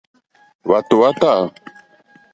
Hwàtò 0.67 0.95
hwá 0.99 1.09
tâ. 1.21 1.31